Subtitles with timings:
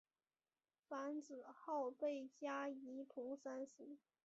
[0.89, 3.99] 樊子鹄被加仪同三司。